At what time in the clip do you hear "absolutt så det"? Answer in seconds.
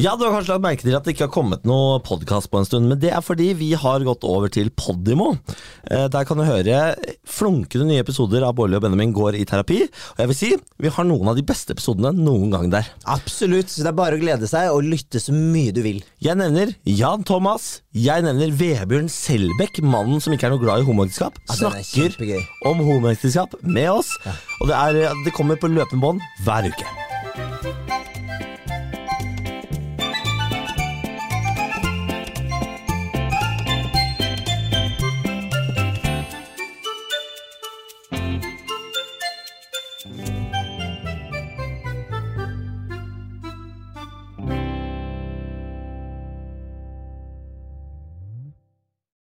13.04-13.92